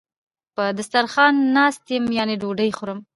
[0.55, 2.99] په دسترخان ناست یم یعنی ډوډی خورم